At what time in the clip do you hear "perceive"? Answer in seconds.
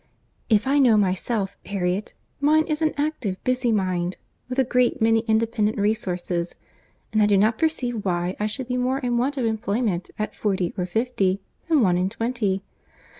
7.59-8.03